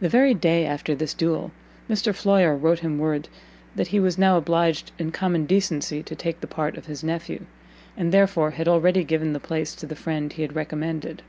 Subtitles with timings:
[0.00, 1.50] The very day after this duel,
[1.88, 3.30] Mr Floyer wrote him word
[3.74, 7.46] that he was now obliged in common decency to take the part of his nephew,
[7.96, 11.22] and therefore had already given the place to the friend he had recommended.